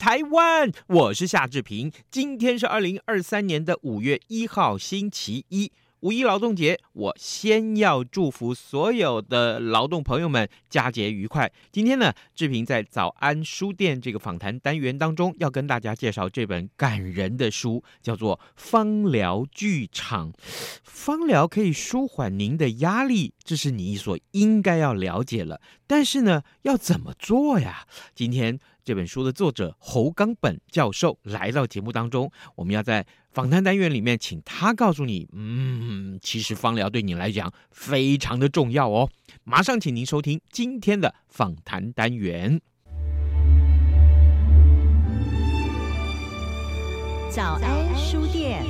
[0.00, 0.72] 台湾！
[0.86, 1.92] 我是夏志平。
[2.10, 5.70] 今天是二零二三年的五月一号，星期一。
[6.00, 11.52] 五一劳动节，我先要祝福所有的劳动朋友们佳节愉快。
[11.70, 20.32] 今天呢，志平在早安书店这个访谈单元当中，要跟大家介绍这本感人的书，叫做《芳疗剧场》。
[20.82, 25.60] 芳疗可以舒缓您的压力，这是你所应该要了解了。
[25.86, 27.86] 但是呢，要怎么做呀？
[28.14, 33.06] 今天这本书的作者侯刚本教授来到节目当中，我们要在。
[33.32, 39.08] 访谈单元里面，请他告诉你，嗯，其实芳疗对你来讲非常的重要哦。
[39.44, 42.60] 马上请您收听今天的访谈单元。
[47.30, 48.69] 早安书店。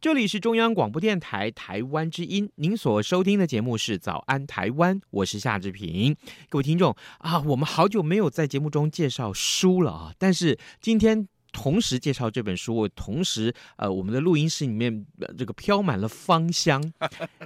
[0.00, 6.14] 这里是中央广播电台台湾之音，您所收听的节目是《早安台湾》，我是夏志平。
[6.48, 11.26] 各位听众啊，我们好久没有在节目中介绍书了啊，但是今天。
[11.58, 16.80] 同时介绍这本书，我同时呃，我们的录音室里面、呃、这个飘满了芳香，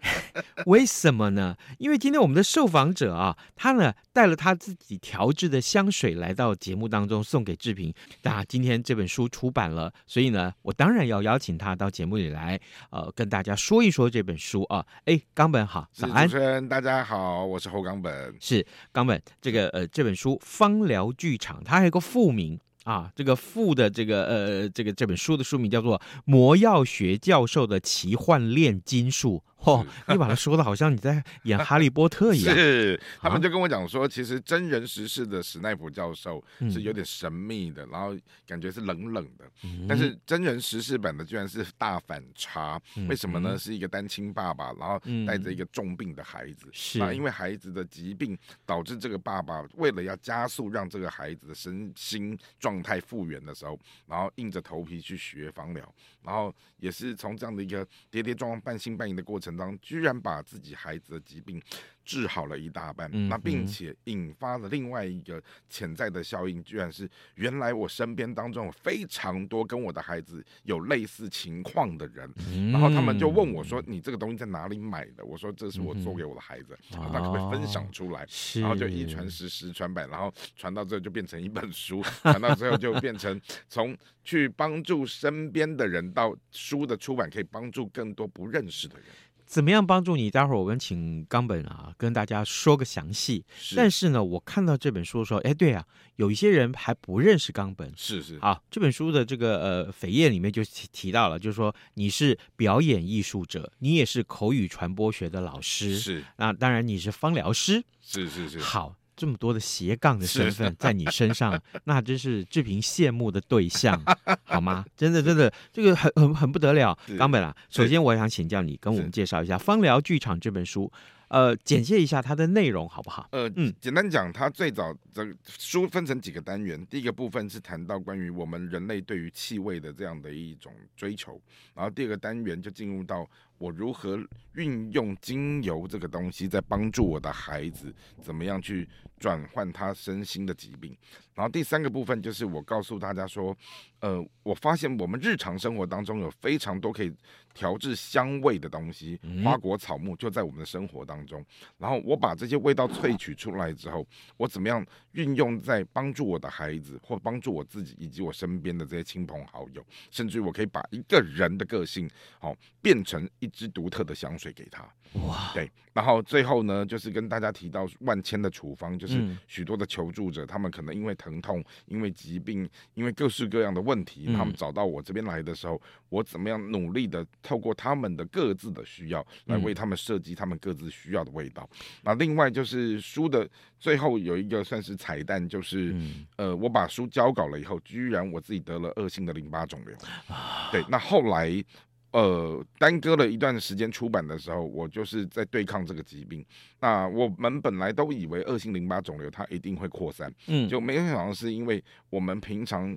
[0.66, 1.56] 为什么呢？
[1.78, 7.90] 因为今天我们的受访者啊，他呢带了他自己调制的香水来到节目当中送给志平。
[8.20, 14.84] 那今天这本书出版了，所以呢，我当然要邀请他到节目里来，呃，跟大家说一说这本书啊。
[15.06, 19.18] 哎，冈本好，早安，主持人大家好，我是侯冈本，是冈本。
[19.40, 22.60] 这个呃，这本书《芳疗剧场》，它还有个副名。
[22.84, 29.42] 啊，这个副的这个呃，这个这本书的书名叫做《魔药学教授的奇幻炼金术》。
[29.66, 32.54] 哦，你把它说的好像你在演哈利波特一样。
[32.54, 39.44] 是，他们就跟我讲说，其实真人实事的史奈普教授是有点神秘的，嗯、然后感觉是冷冷的。
[39.62, 43.56] 嗯、但是真人实事版的居然是大反差，嗯、为什么呢？
[43.56, 46.66] 是一个单亲爸爸，然后带着一个重病的孩子。
[46.72, 48.36] 是、嗯，因为孩子的疾病
[48.66, 53.78] 导致这个爸爸为了要加速让这个孩子的身心状态复原的时候，
[54.08, 59.51] 然后硬着头皮去学芳疗，然后也是从这样的一个跌跌撞撞、半信半疑的过程。
[59.80, 61.60] 居然把自己孩子的疾病
[62.04, 72.28] 治好了一大半，那并且引发了另外一个潜在的效应，居然是原来我身边当中有非常多跟我的孩子有类似情况的人，
[72.72, 78.26] 然后他们就问我说：“你这个东西在哪里买的？”我说：“这是我做给我的孩子，他可不可以分享出来？”
[78.60, 89.06] 然后就一传十，十传百，然后传到最后就变成一本书，传到最后就变成 从去帮助身边的人到书的出版，可以帮助更多不认识的人。
[89.52, 90.30] 怎么样帮助你？
[90.30, 93.44] 待会儿我们请冈本啊，跟大家说个详细。
[93.54, 95.84] 是但是呢，我看到这本书的时候，哎，对啊，
[96.16, 97.92] 有一些人还不认识冈本。
[97.94, 98.38] 是是。
[98.38, 105.98] 好，这本书的这个呃扉页里面就提提到了，就是说你是表演艺术者，你也是口语传播学的老师。
[105.98, 106.24] 是。
[106.38, 107.84] 那当然你是芳疗师。
[108.00, 108.58] 是是是。
[108.58, 108.96] 好。
[109.16, 114.00] 这么多的斜杠的身份在你身上， 那真是志平羡慕的对象，
[114.44, 114.84] 好吗？
[114.96, 116.96] 真的，真的，这个很很很不得了。
[117.18, 120.90] 冈本啊，首先我想请教你，跟我们介绍一下《芳疗剧场》这本书。
[121.28, 123.26] 呃，简介一下它的内容好不好？
[123.32, 126.86] 呃，嗯，简单讲，它最早这个书分成几个单元。
[126.90, 131.40] 第一个部分是谈到关于我们人类对于气味的这样的一种追求，
[131.74, 133.26] 然后第二个单元就进入到
[133.62, 134.18] 我如何
[134.54, 138.88] 运用精油这个东西，在帮助我的孩子怎么样去
[139.20, 140.96] 转换他身心的疾病。
[141.34, 143.56] 然后第三个部分就是我告诉大家说，
[144.00, 147.10] 呃，我发现我们日常生活当中有非常多可以
[147.54, 151.42] 调制香味的东西，花果草木就在我们的生活当中。
[151.78, 154.06] 然后我把这些味道萃取出来之后，
[154.36, 162.10] 我怎么样运用在帮助我的孩子，或帮助我自己以及我身边的这些亲朋好友，甚至于我可以把一个人的个性，
[162.40, 164.88] 好变成一支独特的香水给他。
[165.26, 175.78] 哇，对，然后最后呢，就是跟大家提到万千的处方，就是许多的求助者，嗯、他们可能因为疼痛、因为疾病、因为各式各样的问题，嗯、他们找到我这边来的时候，
[176.08, 181.68] 我怎么样努力的透过他们的各自的需要，来为他们设计他们各自需要的味道。
[182.02, 183.46] 那、嗯、另外就是书的
[183.78, 189.94] 最后有一个算是彩蛋，就是、嗯、呃，我把书交稿了以后，居然我自己得了恶性的淋巴肿瘤。
[190.34, 191.62] 啊、对，那后来。
[192.12, 196.44] 呃，耽搁了一段时间出版的时候，我就是在对抗这个疾病。
[196.78, 202.96] 那我们本来都以为恶性淋巴肿瘤它一定会扩散，嗯，就没想到是因为我们平常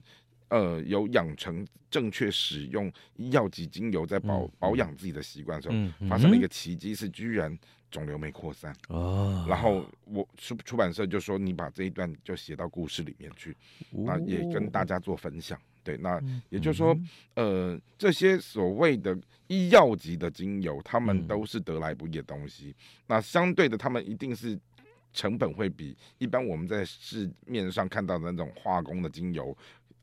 [0.50, 7.57] 呃有养成正确使用医药级精油在保、嗯、保养自己的习惯的时候，嗯嗯、发生了一个奇迹，是居然
[7.89, 8.75] 肿瘤没扩散。
[8.89, 13.56] 哦，然后我出出版社就说你把这一段就写到故事里面去，
[13.91, 15.57] 那也跟大家做分享。
[15.86, 16.98] 对，那也就是说，
[17.36, 19.16] 呃，这些所谓的
[19.48, 22.76] 医药级的精油，他们都是得来不易的东西。
[23.06, 24.60] 那相对的，他们一定是
[25.14, 29.56] 成本会比一般我们在市面上看到的那种化工的精油。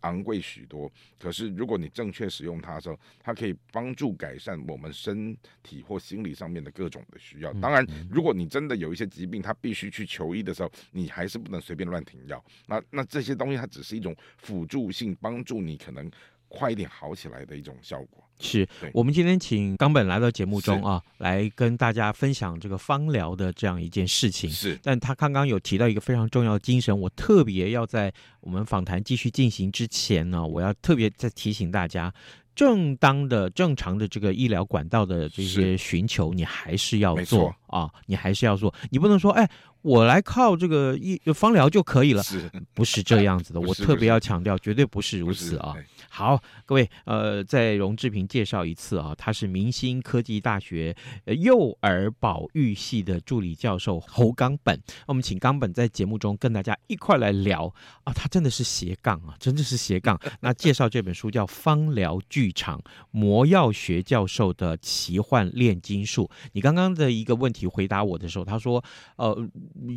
[0.02, 7.52] 昂贵许多，可是如果你正确使用它的时候，它可以帮助改善我们身体或心理上面的各种的需要。
[7.54, 12.44] 当然，如果你真的有一些疾病，它必须去求医的时候，你还是不能随便乱停药。
[12.66, 16.10] 那那这些东西它只是一种辅助性，帮助你可能。
[16.52, 18.22] 快一点好起来的一种效果。
[18.38, 24.50] 是我们今天请冈本来到节目中啊，来跟大家分享这个芳疗的这样一件事情。
[24.50, 32.12] 是，但他刚刚有提到一个非常重要的精神，我特别要在我们访谈继续进行之前呢，我要特别再提醒大家，
[32.55, 39.50] 正当的、正常的这个医疗管道的这些寻求，你还是要做啊，你还是要做，你不能说哎。
[39.82, 43.58] 我来靠这个一方疗就可以了，是不是这样子的？
[43.66, 45.74] 我特别要强调，绝对不是如此啊！
[46.08, 54.80] 好，各位，呃，在荣志平介绍一次啊，他是明星科技大学幼儿保育系的助理教授侯冈本。
[55.08, 57.66] 我们请冈本在节目中跟大家一块来聊
[58.04, 60.16] 啊，他真的是斜杠啊，真的是斜杠。
[60.42, 62.80] 那介绍这本书叫《芳疗剧场：
[63.10, 66.30] 魔药学教授的奇幻炼金术》。
[66.52, 68.82] 你刚刚的一个问题回答我的时候，他说，
[69.16, 69.48] 呃。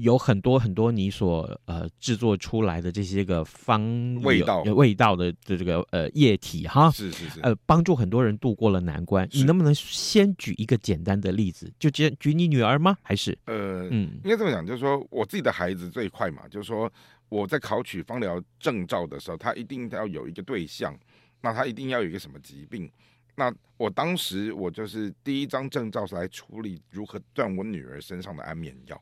[0.02, 9.28] 有很多很多你所呃制作出来的这些个方味道味道的的这个呃液体哈，是是是，呃帮助很多人度过了难关。
[9.32, 11.72] 你能不能先举一个简单的例子？
[11.80, 12.98] 就举举你女儿吗？
[13.02, 16.92] 还是呃嗯，应该这么讲，就是说我自己的孩子最快嘛，就是说
[17.30, 20.98] 我在考取芳疗证照的时候，他一定要有一个对象，
[21.42, 22.90] 那他一定要有一个什么疾病？
[23.36, 29.02] 那我当时我就是第一张证照是来处理如何断我女儿身上的安眠药。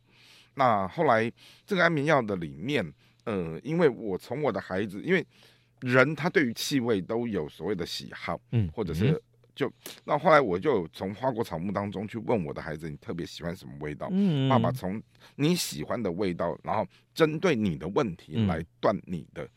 [0.56, 1.32] 那后来，
[1.66, 2.94] 这个安眠药的里面，
[3.24, 5.26] 呃，因为我从我的孩子，因为
[5.82, 9.20] 人他对于气味都有所谓的喜好，嗯，或者是
[9.56, 9.72] 就
[10.06, 14.08] 那后来我就从花果草木当中去问我的孩子，你特别喜欢什么味道？
[14.12, 15.02] 嗯，爸爸从
[15.36, 19.48] 你喜欢的味道，然后针对你的问题来断你的、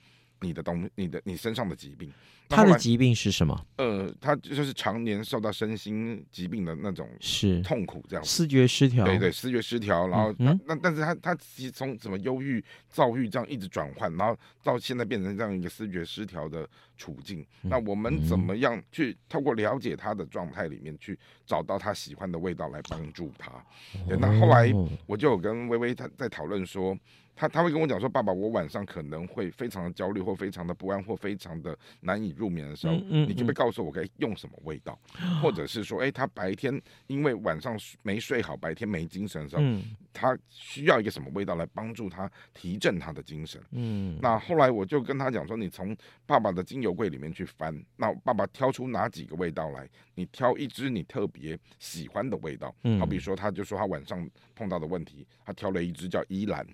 [0.40, 2.12] 你的东、你的你身上的疾病。
[2.48, 3.66] 他的疾病是什么？
[3.76, 16.64] 呃，他就是常年受到身心疾病的那种是痛苦，这样视觉失调，对对，视觉失调，然后那、嗯、那但是他他其实从什么忧郁、躁郁这样一直转换，然后到现在变成这样一个视觉失调的
[16.96, 17.44] 处境。
[17.64, 23.50] 嗯、那我们怎么样去透过了解他的状态里面去找到他喜欢的味道来帮助他？
[23.96, 24.72] 嗯、对，那后来
[25.06, 26.96] 我就有跟薇薇他在讨论说。
[27.36, 34.98] 他他会跟我讲说，爸爸，我晚上可能会非常的焦虑，或非常的不安，或非常的难以入眠的时候，嗯嗯、你就会告诉我，可以用什么味道？
[35.20, 39.82] 嗯、或者是说，哎，他白天因为晚上没睡好，白天没精神的时候，嗯、
[40.14, 43.60] 他需要一个什么味道来帮助他提振他的精神？
[43.72, 49.86] 嗯，那后来我就跟他讲说，你从爸爸的精油柜里面去翻，那爸爸挑出哪几个味道来？
[50.14, 56.66] 你挑一支你特别喜欢的味道，嗯、好比说，他就说他晚上碰到的问题，他挑了一支叫依兰。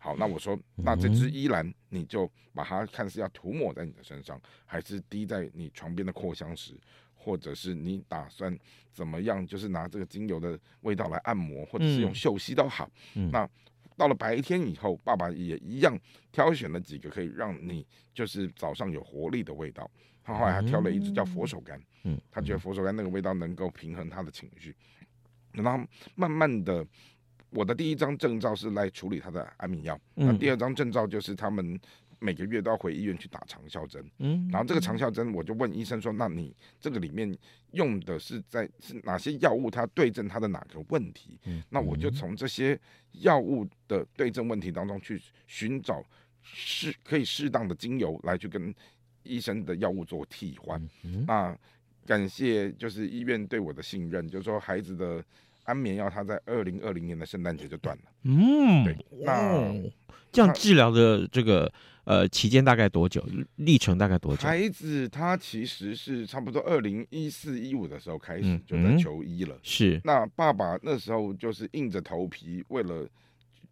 [0.00, 6.72] 好，那我说，那这支依兰，你就把它看是要涂抹在你的身上，还是滴在你床边的扩香石，
[7.14, 8.56] 或者是你打算
[8.92, 9.44] 怎么样？
[9.44, 12.88] 就是拿这个精油的味道来按摩，或者是用嗅吸都好。
[13.16, 13.48] 嗯、那
[13.96, 15.98] 到了白天以后，爸爸也一样
[16.30, 19.90] 挑选了几个可以让你就是早上有活力的味道。
[20.22, 24.76] 他后来还挑了一支叫佛手柑，嗯，他觉得佛手柑那个味道能够平衡他的情绪，
[25.52, 26.86] 然后慢慢的。
[27.50, 31.78] 我的第一张证照是来处理他的安眠药，那第二张证照就是他们
[32.18, 37.36] 每个月都要回医院去打长效针，嗯，然后这个长效针我就问医生说，那你这个里面
[37.72, 39.70] 用的是在是哪些药物？
[39.70, 41.38] 它对症它的哪个问题？
[41.70, 42.78] 那我就从这些
[43.12, 46.04] 药物的对症问题当中去寻找
[46.42, 48.74] 适可以适当的精油来去跟
[49.22, 50.80] 医生的药物做替换，
[51.26, 51.56] 那。
[52.06, 55.22] 感谢就是医院对我的信任，就是说孩子的
[55.68, 58.02] 安眠药他在二零二零年的圣诞节就断了。
[58.24, 59.72] 嗯，对，那
[60.32, 61.70] 这样治疗的这个
[62.04, 63.22] 呃期间大概多久？
[63.56, 64.42] 历程大概多久？
[64.42, 69.54] 孩子他其实是差不多二零一四一五的时候开始就在求医了。
[69.54, 73.06] 嗯嗯、是，那爸爸那时候就是硬着头皮为了。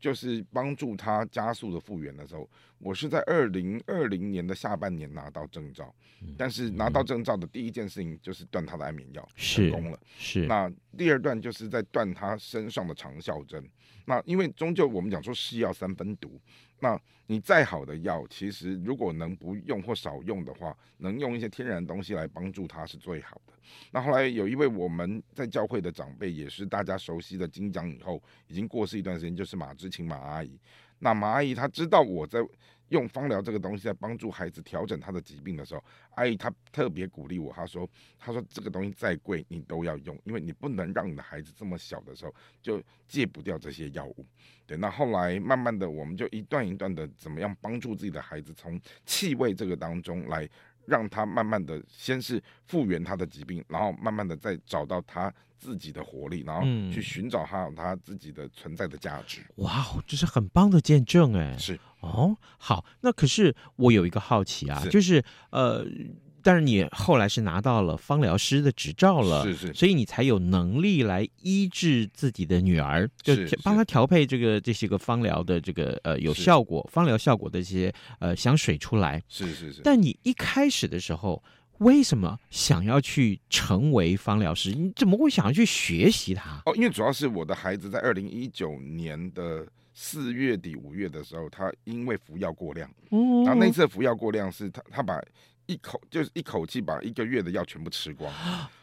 [0.06, 2.48] 就是帮助他加速的复原的时候，
[2.78, 5.92] 我是在二零二零年的下半年拿到证照，
[6.38, 9.98] 但是拿到证照的第一件事情就是断他的安眠药，成功了。
[10.16, 13.68] 是，那第二段就是在断他身上的长效针。
[14.06, 16.40] 那因为终究我们讲说是药三分毒，
[16.80, 23.52] 那你再好的药，其实如果能不用或少用的话，能用一些天然的东西来帮助他是最好的。
[23.90, 30.58] 那后来有一位我们在教会的长辈，也是大家熟悉的金奖以后已经过世一段时间，就是马知琴马阿姨。
[31.00, 32.40] 那马阿姨她知道我在。
[32.88, 35.82] 用芳疗这个东西在帮助孩子调整他的疾病的时候，
[36.14, 37.88] 阿姨她特别鼓励我，她说
[38.18, 44.26] ：“她说这个东西再贵你都要用，因为你不能让你的孩子这么小的时候就戒不掉这些药物。”
[44.66, 50.48] 对，那后来慢慢的，我们就一段一段的怎么样帮助自己的孩子从气味这个当中来。
[50.86, 59.40] 让他慢慢的先是复原他的疾病，然后慢慢的再找到他自己的活力，然后去寻找他他自己的存在的价值。
[59.56, 61.56] 哇，这是很棒的见证哎！
[61.58, 65.86] 是哦，好，那可是我有一个好奇啊，是就是呃。
[66.46, 73.34] 但是你后来是拿到了芳疗师的执照了，是是，所以你才有能力来医治自己的女儿，就
[73.64, 79.80] 帮她调配这个这些个芳疗的这个呃有效果芳疗效果的这些呃香水出来，是是是。
[79.82, 81.42] 但你一开始的时候，
[81.78, 84.70] 为什么想要去成为芳疗师？
[84.70, 86.62] 你怎么会想要去学习它？
[86.66, 95.20] 哦，因为主要是我的孩子在二零一九年的四月底五月的时候，他因为服药过量，嗯，然后那次服药过量是他他把。
[95.66, 98.32] 一口就是一口气把一个月的药全部吃光，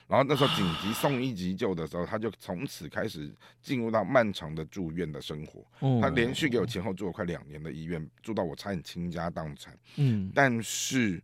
[0.07, 5.65] 然后那时候紧急送医急救的时候，他就从此开始进入到漫长的住院的生活。
[6.01, 9.77] 他连续给我前后住了快两年的医院，住到我差点倾家荡产。
[9.95, 11.21] 嗯，但是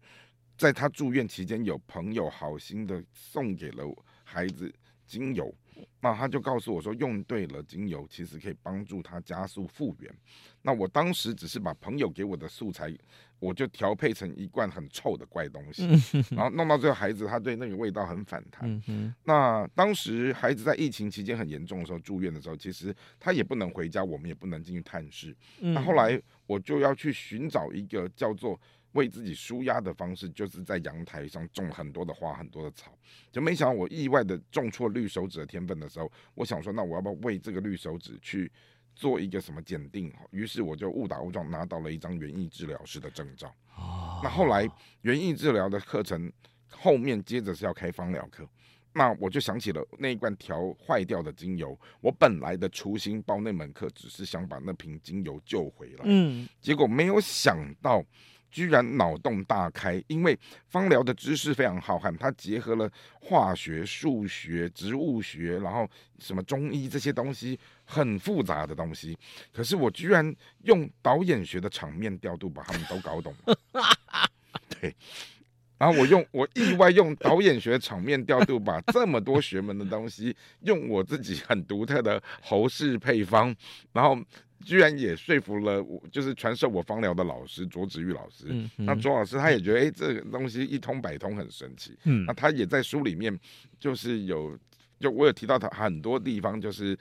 [0.57, 3.85] 在他住院期间，有朋友好心的送给了
[4.23, 4.73] 孩子
[5.09, 5.51] 精油，
[5.99, 10.15] 那他就告诉我说，用对了精油，其实可以帮助他加速复原。
[10.61, 12.95] 那我当时只是把朋友给我的素材。
[13.41, 15.87] 我就调配成一罐很臭的怪东西，
[16.35, 18.83] 然后弄到最后，孩子他对那个味道很反弹。
[19.23, 25.33] 那当时孩子在疫情期间很严重的时候住院的时候，其实他也不能回家，我们也不能进去探视。
[25.61, 28.59] 那后来我就要去寻找一个叫做
[28.93, 32.91] 为自己舒压的方式，就是在阳台上种很多的花，很多的草。
[33.31, 38.51] 就没想到我意外的种出了绿手指的天分的时候，我想说，那我要不要为这个绿手指去
[38.95, 43.53] 做一个什么鉴定，于是我就误打误撞拿到了一张园艺治疗师的证照。
[43.77, 44.67] 哦，那后来
[45.01, 46.31] 园艺治疗的课程
[46.67, 48.49] 后面接着是要开芳疗课，
[48.93, 51.79] 那我就想起了那一罐调坏掉的精油。
[52.01, 58.03] 我本来的初心报那门课只是想把那瓶精油救回来，嗯，结果没有想到。
[58.51, 60.37] 居然脑洞大开，因为
[60.67, 62.89] 芳疗的知识非常浩瀚，它结合了
[63.21, 65.89] 化学、数学、植物学，然后
[66.19, 69.17] 什么中医这些东西，很复杂的东西。
[69.53, 73.57] 可是我居然用导演学的场面调度把他们都搞懂了。
[74.81, 74.95] 对，
[75.77, 83.55] 然后我用我意外用导演学场面调度把这么多学门的东西，用我自己很独特的侯氏配方，
[83.93, 84.17] 然后。
[84.65, 88.45] 居然也说服了我，就是传授我芳疗的老师卓子玉老师。
[88.49, 91.97] 嗯嗯、那卓老师他也觉得，哎、欸，这个东西一通百通，很神奇。
[92.03, 93.37] 嗯，那他也在书里面，
[93.79, 94.57] 就是有，
[94.99, 96.97] 就我有提到他很多地方，就是，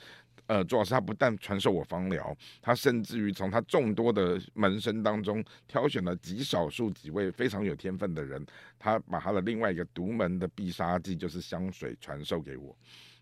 [0.47, 8.47] 呃，卓老师他不但传授我芳疗，他甚至于从他众多的门生当中挑选了极少数几位非常有天分的人，
[8.79, 12.77] 他把他的另外一个独门的必杀技就是香水传授给我。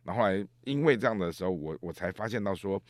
[0.04, 2.80] 然后来因为这样的时候，我我才发现到说。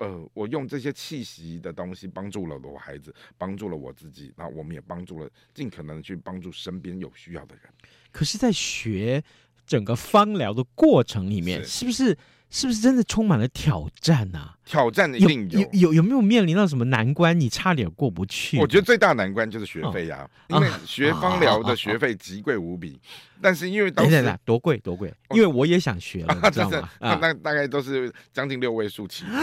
[0.00, 7.64] 呃，我用这些气息的东西帮助了我孩子，帮助了我自己，那我们也帮助了，尽可能去帮助身边有需要的人。
[8.10, 9.22] 可是，在学
[9.66, 14.56] 整个芳疗的过程里面，是，是不是是不是真的充满了挑战呢、啊？
[14.64, 17.38] 挑战一定有，有有有没有面临到什么难关？
[17.38, 18.58] 你差点过不去？
[18.58, 22.98] 我觉得最大难关就是学费呀、啊，哦、因为学芳疗的学费极贵无比。
[23.42, 26.90] 但是因为当时多贵多贵，因为我也想学了， 你知道吗？
[27.00, 29.24] 那那大概都是将近六位数起。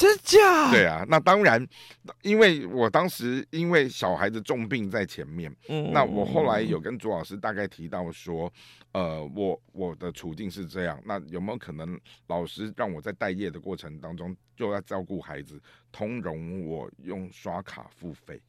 [0.00, 0.70] 真假？
[0.70, 1.62] 对啊，那当然，
[2.22, 8.50] 因为我当时因为小孩子重病在前面，嗯，那我后来有跟朱老师大概提到说，
[8.92, 15.60] 呃，我我的处境是这样，那有没有可能老师让我在待业的过程当中就要照顾孩子，
[15.92, 18.40] 通融我用刷卡付费？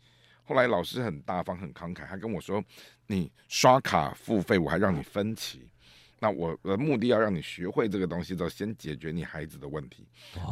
[0.46, 2.64] 后来老师很大方很慷慨，他跟我说，
[3.08, 5.70] 你刷卡付费，我还让你分期。
[6.22, 10.06] 那我的目的要让你学会这个东西之后，先解决你孩子的问题。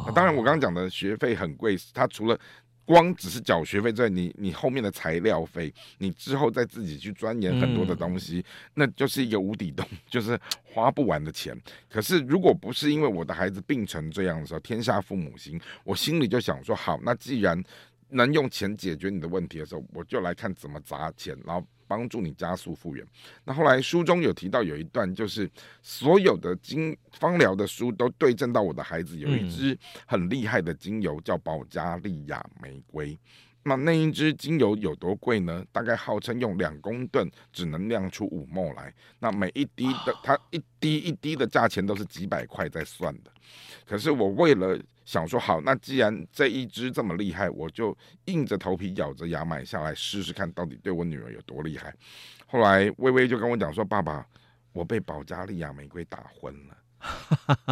[0.04, 2.36] 那当然，我刚刚讲的学费很贵，它除了
[2.84, 11.56] 光只是缴学费之外，你你后面的材料费，你之后再自己去钻研很多的东西，嗯、那就是一个无底洞， 就是花不完的钱。
[11.88, 17.62] 可是如果不是因为我的孩子病成这样的时候，天下父母心，我心里就想说，好，那既然
[18.10, 21.66] 能用钱解决你的问题的时候，我就来看怎么砸钱，然后。
[21.90, 23.04] 帮助你加速复原。
[23.42, 25.50] 那后来书中有提到有一段，就是
[25.82, 29.18] 所有的精芳疗的书都对症到我的孩子。
[29.18, 29.76] 有一支
[30.06, 33.18] 很厉害的精油叫保加利亚玫瑰。
[33.64, 35.64] 那那一支精油有多贵呢？
[35.72, 38.94] 大概号称用两公吨只能酿出五墨来。
[39.18, 43.32] 那每一滴的它一滴一滴的价钱都是几百块在算的。
[43.84, 51.92] 可是我为了想说好，那既然这一只这么厉害，我就硬着头皮咬着牙买下来试试看，到底对我女儿有多厉害。
[52.46, 54.24] 后来微微就跟我讲说：“爸爸，
[54.72, 56.76] 我被保加利亚玫瑰打昏了。”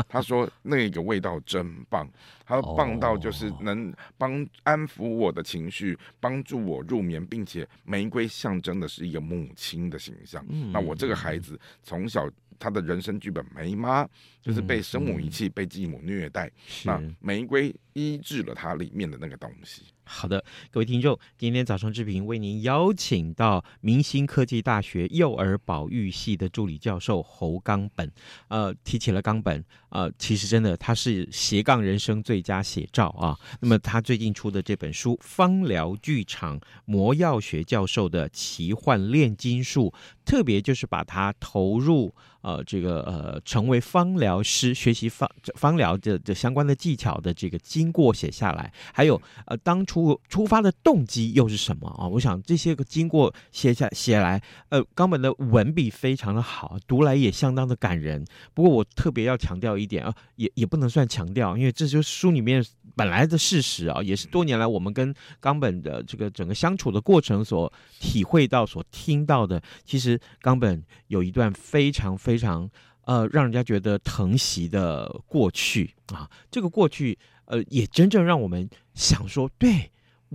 [0.08, 2.10] 他说：“那个味道真棒，
[2.44, 10.44] 他说棒到就是能帮安抚我的情绪，帮助我入眠，并且玫瑰象征的是一个母亲的形象。
[10.72, 14.08] 那我这个孩子从小。”他的人生剧本没吗，
[14.42, 16.50] 就是被生母遗弃，嗯、被继母虐待。
[16.84, 19.82] 那玫瑰医治了他里面的那个东西。
[20.10, 28.10] 好的，各位听众，今天早上志平为您邀请到明星科技大学幼儿保育系的助理教授侯冈本。
[28.48, 33.36] 呃，提起了冈本，呃，其实真的他是斜杠人生最佳写照啊。
[33.60, 39.92] 那么他最近出的这本书《芳疗剧场魔药学教授的奇幻炼金术》，
[40.24, 49.98] 特别就是把它投入呃这个呃成为芳疗师、学习芳芳疗的的相关的技巧的这个经过写下来，还有呃当初。
[49.98, 52.06] 出出发的动机又是什么啊？
[52.06, 58.22] 我想这些个经过写下写来，呃，冈本的文笔非常的好，读来也相当的感人。
[58.52, 62.62] 不过我特别要强调一点啊，也也不能算强调，因为这就是书里面
[62.94, 69.60] 本来的事实啊，也是多年来我们跟冈本的这个整个相处的过程所体会到、所听到的。
[69.86, 72.68] 其实冈本有一段非常非非常
[73.06, 77.18] 呃让人家觉得疼惜的过去啊，这个过去。
[77.50, 79.90] 呃，也真正让我们想说，对，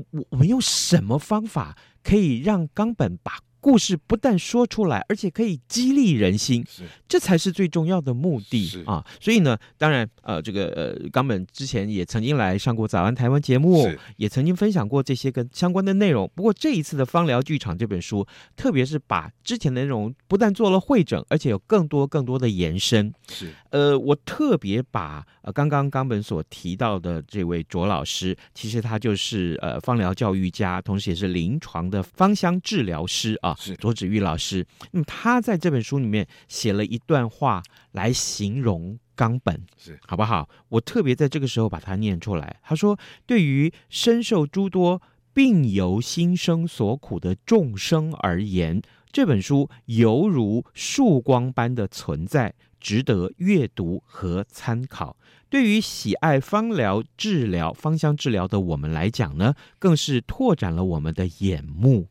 [0.09, 9.05] 我我们用什么方法可以让冈本把故事不但说出来，而且可以激励人心，是这才是最重要的目的啊！
[9.21, 16.29] 所以呢，当然，呃，这个呃，冈本之前也曾经来上过《早安台湾》节目，也曾经分享过这些跟相关的内容。
[16.35, 23.13] 不过这一次的《芳疗剧场》这本书，特别是把之前的内容不但做了会诊，而且有更多更多的延伸。
[23.31, 33.52] 是，呃，我特别把呃刚刚冈本所提到的这位卓老师，其实他就是呃芳疗教育家，同时也是临床的芳香治疗师啊。
[33.57, 37.61] 是卓子玉老师，那么他在这本书里面写了一段话
[37.91, 40.49] 来形容冈本，是好不好？
[40.69, 42.59] 我特别在这个时候把它念出来。
[42.63, 45.01] 他说：“对于深受诸多
[45.33, 55.15] 病由心生所苦的众生而言，这本书犹如曙光般的存在，值得阅读和参考。
[55.49, 62.07] 对于喜爱芳疗治疗、芳香治疗的我们来讲呢，更是拓展了我们的眼目。”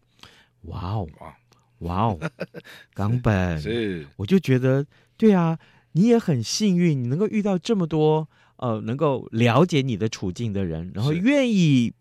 [0.62, 1.08] 哇哦！
[1.80, 2.02] 哇。
[2.04, 2.18] 哦，
[2.94, 5.58] 冈本是，我就觉得，对啊，
[5.92, 11.92] 你也很幸运，你能够遇到这么多呃，能够了解你的处境的人，然后愿意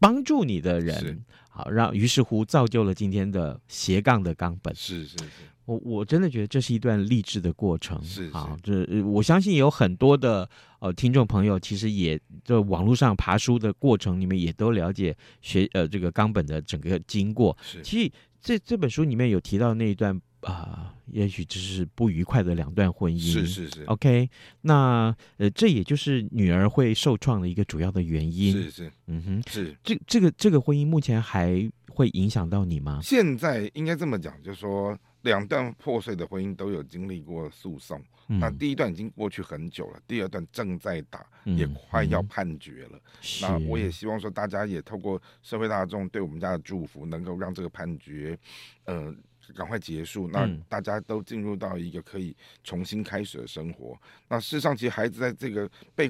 [0.00, 4.74] 帮助你的人，好，让于是乎造就了今天的斜杠的冈本。
[4.74, 5.24] 是是是，
[5.70, 8.02] 我我真的觉得这是一段励志的过程。
[8.02, 10.48] 是，是啊，这我相信有很多的
[10.80, 17.56] 呃听众朋友，其实也在网络上爬书的过程里面，也都了解学呃这个冈本的整个经过。
[17.62, 18.12] 是，其实。
[18.42, 23.20] 这这本书里面有提到那一段啊、呃，也许只是不愉快的两段婚姻。
[23.20, 23.84] 是是是。
[23.84, 24.30] OK，
[24.62, 28.50] 那呃，这也就是女儿会受创的一个主要的原因。
[28.50, 29.76] 是是，嗯哼，是。
[29.84, 33.00] 这这个这个婚姻目前还会影响到你吗？
[33.02, 38.02] 现在应该这么讲，就是说两段破碎的婚姻都有经历过诉讼。
[38.28, 42.90] 嗯、那第一段已经过去很久了，第二段正在打，嗯、也快要判决了。
[42.96, 48.38] 嗯、那我也希望说，大家也透过社会大众对我们家的祝福，能够让这个判决，
[48.84, 49.12] 呃，
[49.56, 50.28] 赶快结束。
[50.28, 54.00] 那大家都进入到一个可以重新开始的生活。
[54.28, 56.08] 那事实上，其实孩子在这个被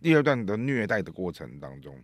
[0.00, 1.96] 第二段的虐待的过程当中，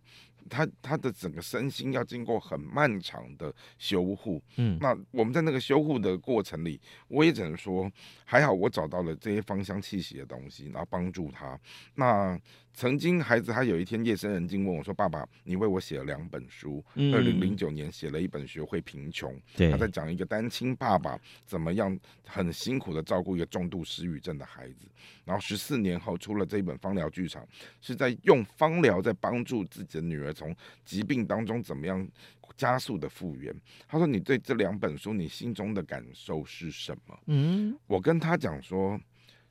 [0.48, 7.90] 他他的整个身心要经过很漫长的修护，嗯，那我们在那个修护的过程里，我也只能说
[8.24, 11.59] 还好，我找到了这些芳香气息的东西，然后帮助他。
[11.94, 12.38] 那
[12.72, 24.87] 曾经孩子他有一天夜深人静问我说：“爸爸，你为我写了两本书，二零零九年写了一本《学会贫穷》，对，他在讲一个单亲爸爸怎么样很辛苦的照顾一个重度失语症的孩子，
[25.24, 27.44] 然后十四年后出了这一本芳疗剧场，
[27.81, 32.08] 是在用芳疗在帮助自己的女儿从疾病当中怎么样
[32.56, 33.54] 加速的复原。
[33.86, 39.00] 他说：“你对这两本书，你心中的感受是什么？”嗯，我跟他讲说。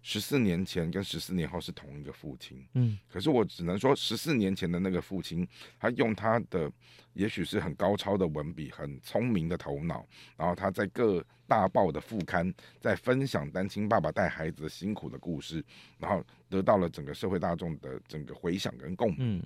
[0.03, 5.45] 十四年前跟十四年后是同一个父亲，嗯，可是我只能说，十四年前的那个父亲，
[5.77, 6.71] 他用他的
[7.11, 15.65] 也许是很高超的文笔，很聪明的头脑，然后他在各大报的副刊在分享单亲爸爸带孩子辛苦的故事，
[15.97, 19.17] 然后得到了整个社会大众的整个回响跟共鸣。
[19.19, 19.43] 嗯，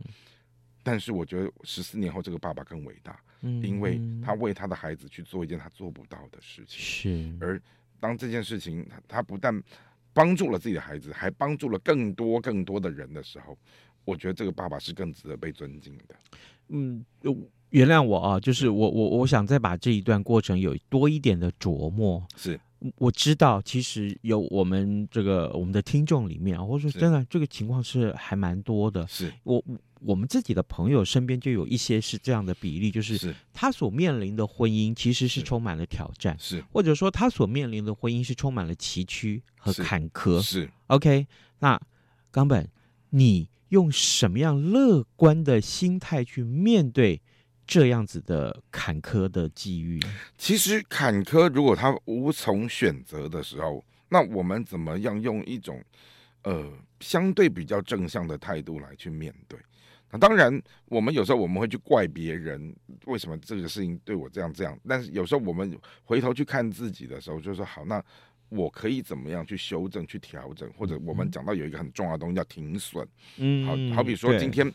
[0.84, 7.62] 但是我觉得十四年后这个爸爸更伟大，嗯，因为他为他的孩子去做一件他做不到的事情，是，而
[8.00, 9.62] 当这件事情他不但
[10.12, 13.56] 帮助了自己的孩子，还帮助了更多更多的人的时候，
[14.06, 16.16] 我觉得这个爸爸是更值得被尊敬的。
[16.70, 17.06] 嗯，
[17.70, 22.26] 原谅我啊，就是我我我想再把这一段过程有多一点的琢磨。
[22.36, 22.60] 是，
[22.96, 29.06] 我知道其实有我们这个我们的听众里面啊，或者说真的这个情况是还蛮多的。
[29.08, 29.64] 是我。
[30.04, 40.42] 我们自己的朋友身边就有一些是这样的比例，就是他所面临的婚姻其实是充满了挑战，是或者说他所面临的婚姻是充满了崎岖和坎坷。
[40.42, 41.28] 是，是 OK，
[41.60, 41.80] 那
[42.32, 42.68] 冈本，
[43.12, 47.22] 你用什么样乐观的心态去面对
[47.68, 50.00] 这样子的坎坷的际遇？
[50.38, 55.82] 其实坎坷，如果他无从选择的时候，那我们怎么样用一种
[56.44, 59.60] 呃相对比较正向的态度来去面对？
[60.12, 64.78] 那当然，我们有时候我们会去怪别人，为什么这个事情对我这样这样？
[64.88, 68.04] 但是有时候我们回头去看自己的时候，就说好，那
[68.50, 70.70] 我可以怎么样去修正、去调整？
[70.74, 73.08] 或者我们讲到有一个很重要的东西叫停损。
[73.38, 74.70] 嗯，好好比说今天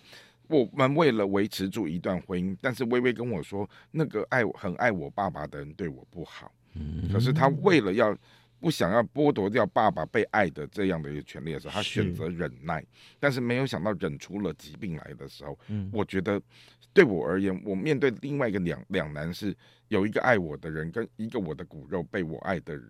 [0.48, 6.50] 我们为了维持住一段婚姻，但是微微跟我说，那个爱很爱我爸爸的人对我不好，
[7.12, 8.16] 可是他为了要。
[8.58, 12.84] 不想要剥夺掉爸爸被爱的这样的一个权利的时候，他选择忍耐，
[13.20, 16.40] 但是没有想到忍出了疾病来的时候，嗯，我觉得
[16.92, 19.54] 对我而言，我面对另外一个两两难是
[19.88, 22.80] 有一个爱我的人跟一个我的骨肉被我爱的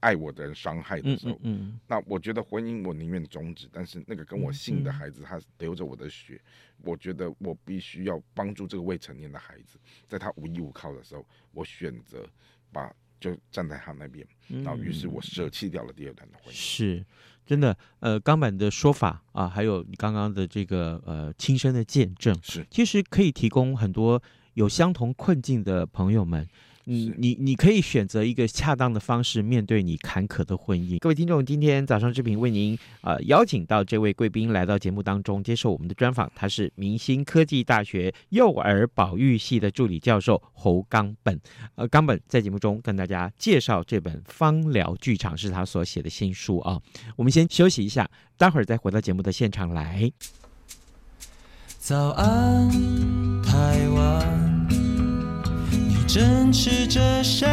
[0.00, 6.40] 爱我的人伤害的时候，嗯，那我觉得婚姻我宁愿终止，但是那个跟我姓的孩子他流着我的血，
[6.82, 12.26] 我觉得我必须要帮助这个未成年的孩子，在他无依无靠的时候，我选择
[12.70, 12.94] 把。
[13.24, 14.26] 就站在他那边，
[14.62, 16.56] 然后于是我舍弃掉了第二段的婚姻。
[16.56, 17.04] 是，
[17.46, 17.74] 真的。
[18.00, 26.46] 呃，钢板的说法啊，还有你刚刚的这个呃亲身的见证，是其实可以提供很多有相同困境的朋友们。
[26.84, 30.98] 你你你可以选择一个恰当的方式面对你坎坷的婚姻。
[30.98, 41.40] 各位听众，今天早上志平为您呃邀请到这位贵宾来到节目当中接受我们的专访，他是明星科技大学幼儿保育系的助理教授侯冈本。
[41.74, 46.80] 呃，冈本在节目中跟大家介绍这本《芳疗剧场》是他所写的新书啊。
[47.16, 50.12] 我们先休息一下，待会儿再回到节目的现场来。
[51.78, 52.70] 早安，
[53.42, 54.43] 台湾。
[56.14, 57.44] 正吃着什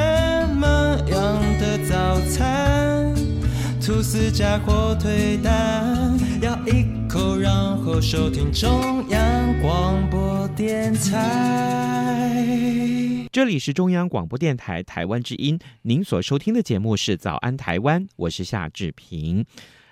[0.56, 3.12] 么样的早餐？
[3.84, 12.38] 吐司加火腿蛋，咬一口，然后收听中央广播电台。
[13.32, 19.44] 这里是中央广播电台台湾之音，您所收听的节目是《早安台湾》，我是夏志平。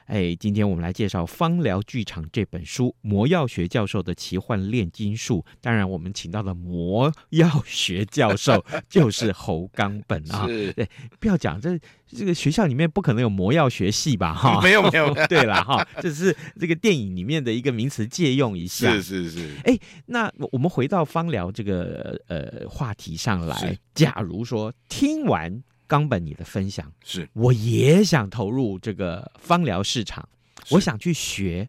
[0.09, 5.45] 哎，今天我们来介绍《芳疗剧场》这本书，魔药学教授的奇幻炼金术。
[5.61, 10.47] 当然，我们请到的魔药学教授 就是侯冈本啊。
[10.47, 14.33] 对，不要讲这这个学校里面不可能有魔药学系吧？
[14.33, 15.13] 哈，没有没有。
[15.27, 18.91] 对了哈，这是这个电影里面的一个名词，借用一下。
[18.93, 19.55] 是是是。
[19.63, 25.63] 哎，那我们回到芳疗这个呃话题上来，假如说听完。
[25.89, 30.29] 冈本，你的分享是，我也想投入这个芳疗市场，
[30.69, 31.67] 我想去学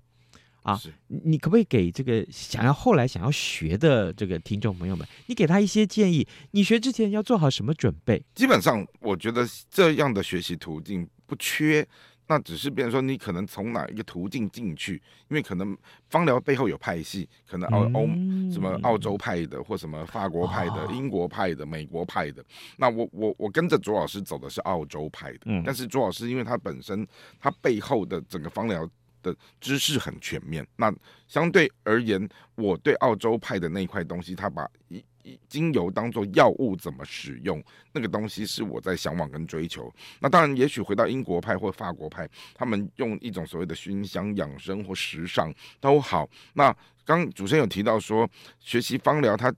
[0.63, 0.79] 啊。
[1.09, 6.29] 你可不可以给这个想要后来想要学的这个听众朋友们，你给他一些建议？
[6.51, 8.23] 你学之前要做好什么准备？
[8.35, 11.89] 基本上，我觉得这样的学习途径不缺。
[12.31, 14.95] 那只是变成说，你可能从哪一个途径进去，
[15.29, 15.77] 因为可能
[16.11, 22.45] 芳疗背后有派系，可能澳欧、嗯、什么澳洲派的，或什么法国派的、哦、英国派的、美国派的。
[22.77, 27.05] 那我我我跟着卓老师走的是澳洲派的，嗯、但是卓老师因为他本身
[27.41, 28.89] 他背后的整个芳疗
[29.25, 30.65] 的知识很全面。
[30.77, 30.95] 那
[31.27, 35.10] 相对而言，我对澳洲派的那块东西，他把一一
[35.49, 39.93] 精油当做药物怎么使用，那个东西是我在向往跟追求。
[40.21, 46.29] 那当然，也许回到英国派或法国派，他们用一种所谓的熏香养生或时尚都好。
[46.55, 48.29] 那刚主持人有提到说，
[48.59, 49.53] 学习芳疗它。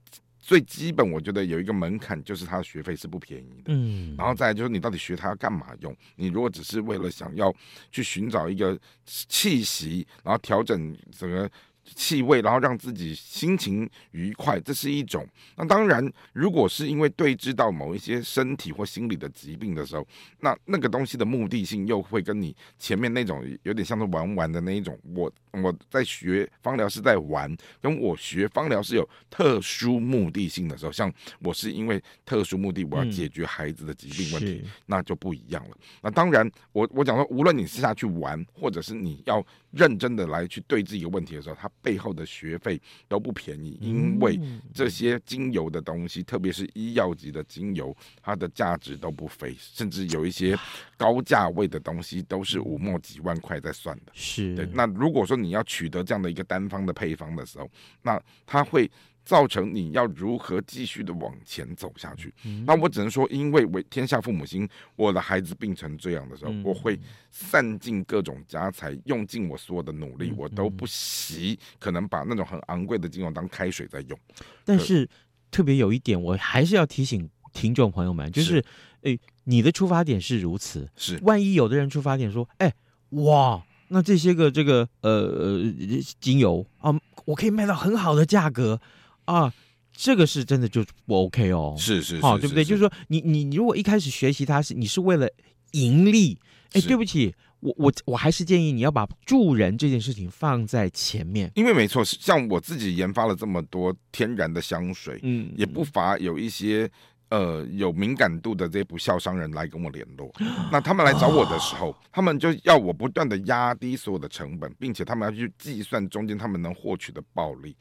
[0.45, 3.67] 最基本，我觉得有一个门槛，就是它的学费是不便宜的。
[3.67, 5.95] 嗯，然后再来就是你到底学它要干嘛用？
[6.17, 7.49] 你如果只是为了想要
[7.93, 11.49] 去寻找一个气息，然后调整整个。
[11.83, 15.27] 气味，然后让自己心情愉快，这是一种。
[15.55, 20.07] 那当然，如果是因为对治到某一些身体或心理的疾病的时候，
[20.39, 24.97] 那那个东西的目的性又会跟你前面那种有点像是玩玩的那一种。
[25.15, 35.77] 我我在学芳疗是在玩，跟我学芳疗是有特殊目的性的时候，像我是因为特殊目的，我要解决孩子的疾病问题，嗯、那就不一样了。
[36.01, 44.39] 那当然，我我讲说，无论你是下去玩，或者是你要认真的来去对治一个问题的时候，它背后的学费都不便宜，因为
[44.73, 50.57] 这些精油的东西，特别是医药级的精油，它的价值都不菲，甚至有一些
[50.97, 54.11] 高价位的东西都是五墨几万块在算的。
[54.13, 54.65] 是对。
[54.73, 57.69] 那如果说你要取得这样的一个单方的配方的时候，
[58.01, 58.89] 那它会。
[59.25, 62.33] 造成你要如何继续的往前走下去？
[62.43, 66.99] 嗯、那我只能说，因为为天下父母心，我的孩子病成这样的时候，嗯、我会
[67.31, 74.19] 散尽各种家财，用尽我所有的努力，嗯、我都不惜可能把那种很昂贵的精油当开水在用。
[74.65, 75.09] 但是
[75.49, 78.65] 特别有一点，我还是要提醒听众朋友们，就是，是
[79.03, 82.73] 诶，你的出发点是如此，是万一有的人出发点说，哎，
[83.11, 85.73] 哇，那这些个这个呃呃
[86.19, 88.81] 精油啊，我可以卖到很好的价格。
[89.25, 89.53] 啊，
[89.91, 92.63] 这个是真的就不 OK 哦，是是，好，对不对？
[92.63, 92.81] 就是。
[92.81, 95.29] 说，你你你如果一开始学习它是你是为了
[95.71, 96.37] 盈利，
[96.73, 106.89] 哎，对不起，我我我还是建议你要把助人这件事情放在前面，因为没错，像我自己研发了这么多天然的香水，嗯，也不乏有一些
[107.29, 110.29] 呃有敏感度的这些不肖商人来跟我联络，
[110.71, 117.75] 那他们来找我的时候，他们就要我不断的压低所有的成本，并且他们要去计算中间他们能获取的暴利。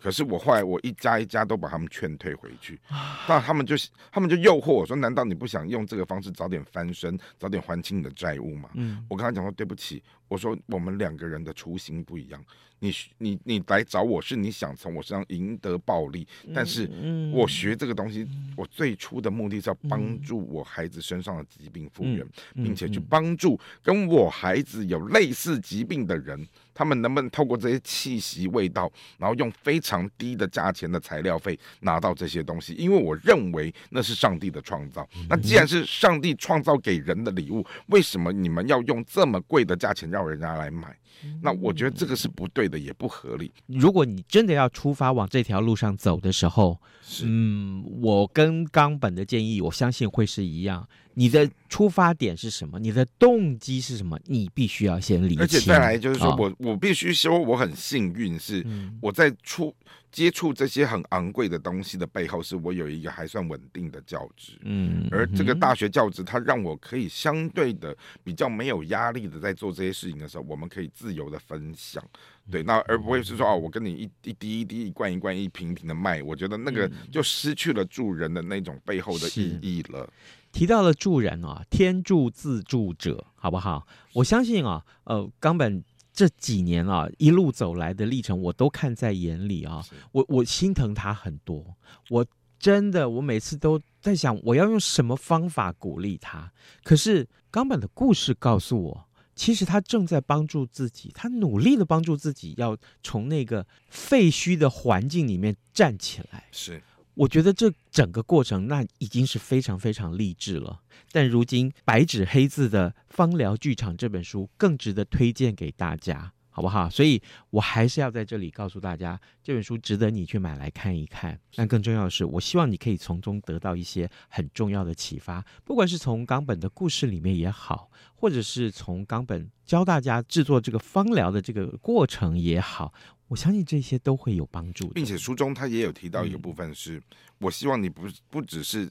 [0.00, 2.78] 可是我后来我一家一家都把他们劝退回去，
[3.26, 3.74] 那他们就
[4.12, 12.42] 他们就诱惑我说：“难道你不想用这个方式早点翻身，早点还清你的债务吗？”嗯，我跟他讲说：“对不起，我说我们两个人的初心不一样。
[12.80, 16.90] 你你你来找我是你想从我身上赢得暴利，但是
[17.32, 32.74] 我学这个东西，我最初的目的是要帮助我孩子身上的疾病复原，并且去帮助跟我孩子有类似疾病的人。”他们能不能透过这些气息、味道，然后用非常低的价钱的材料费拿到这些东西？
[32.74, 35.08] 因为我认为那是上帝的创造。
[35.28, 40.96] 那既然是上帝创造给人的礼物，为什么你们要用这么贵的价钱让人家来买？
[41.40, 43.50] 那我觉得这个是不对的，也不合理。
[43.66, 50.86] 如果你真的要出发往这条路上走的时候，是嗯，我跟冈本的建议，我相信会是一样。
[51.14, 52.78] 你的出发点是什么？
[52.78, 54.18] 你的动机是什么？
[54.26, 55.40] 你必须要先理清。
[55.40, 58.64] 而且再来就是说我，我我必须说，我很幸运，是
[59.00, 59.74] 我在出。
[60.10, 72.00] 接触这些很昂贵的东西的背后，是我有一个还算稳定的教职，嗯，而这个大学教职，它让我可以相对的比较没有压力的在做这些事情的时候，我们可以自由的分享，
[72.48, 80.08] 对，那而不会是说哦，我跟你一一滴一滴、一罐一罐、一瓶一瓶的卖，我觉得那个就失去了助人的那种背后的意义了。
[80.54, 83.86] 提到了助人啊，天助自助者，好不好？
[84.14, 85.84] 我相信啊，呃，冈本。
[86.16, 89.84] 这几年啊，一路走来的历程，我都看在眼里啊。
[90.12, 91.74] 我我心疼他很多，
[92.08, 92.24] 我
[92.56, 96.52] 真的，我每次都在想，我要用什么方法鼓励他。
[96.84, 106.44] 可是冈本的故事告诉我，其实他正在帮助自己，他努力的帮助自己，要从那个废墟的环境里面站起来。
[106.52, 106.80] 是。
[107.14, 110.80] 我觉得这整个过程那已经是非常非常励志了，
[111.12, 116.90] 但如今白纸黑字的《芳疗剧场》这本书更值得推荐给大家，好不好？
[116.90, 121.38] 所以我还是要在这里告诉大家，这本书值得你去买来看一看。
[121.54, 132.92] 但更重要的是，我希望你可以从中得到一些很重要的启发，不管是从冈本的故事里面也好，或者是从冈本教大家制作这个芳疗的这个过程也好。
[133.34, 137.02] 我相信这些都会有帮助，并且书中他也有提到一个部分是，
[137.38, 138.88] 我希望你不不只是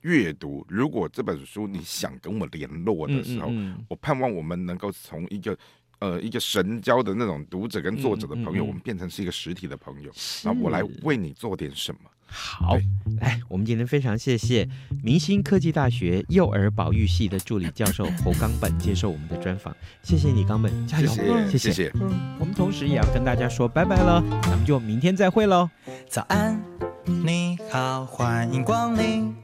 [0.00, 3.52] 阅读，如果这本书你想跟我联络的时候，
[3.88, 5.56] 我盼望我们能够从一个
[6.00, 10.10] 呃一个神交的那种读者跟作者的朋友，我们变成是一个实体的朋友，
[10.42, 12.00] 那我来为你做点什么。
[12.30, 12.76] 好，
[13.20, 14.68] 来，我们今天非常谢谢
[15.02, 21.92] 明星科技大学幼儿保育系的助理教授侯冈本接受我们的专访，谢谢你，冈本，加油，谢谢，谢谢。
[21.94, 25.68] 嗯，我们同时也要跟大家说拜拜了，咱们就明天再会喽。
[26.08, 26.60] 早安，
[27.06, 29.34] 你好，欢迎光临，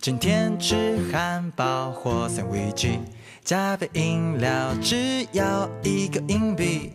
[0.00, 2.98] 今天吃汉堡或三明治，
[3.44, 6.92] 加杯饮料，只要一个硬币。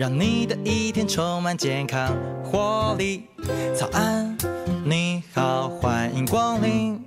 [0.00, 3.24] 让你的一天充满健康活力。
[3.78, 4.34] 早安，
[4.82, 6.98] 你好，欢迎光临，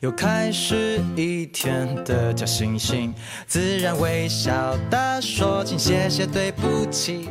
[0.00, 3.10] 又开始一天的假惺惺，
[3.46, 7.30] 自然微笑地说，请谢谢对不起。